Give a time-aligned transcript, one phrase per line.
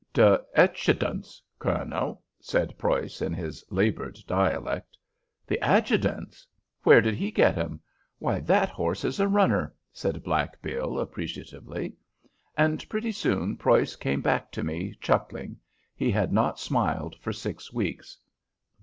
[0.13, 4.97] "De etschudant's, colonel," said Preuss, in his labored dialect.
[5.45, 6.47] "The adjutant's!
[6.81, 7.79] Where did he get him?
[8.17, 11.93] Why, that horse is a runner!" said "Black Bill," appreciatively.
[12.57, 15.57] And pretty soon Preuss came back to me, chuckling.
[15.95, 18.17] He had not smiled for six weeks.